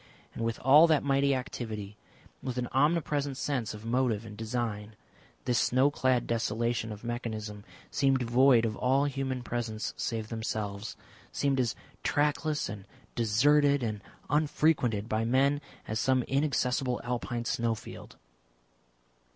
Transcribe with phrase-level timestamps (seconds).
[0.33, 1.95] And with all that mighty activity,
[2.41, 4.95] with an omnipresent sense of motive and design,
[5.45, 10.95] this snow clad desolation of mechanism seemed void of all human presence save themselves,
[11.31, 18.15] seemed as trackless and deserted and unfrequented by men as some inaccessible Alpine snowfield.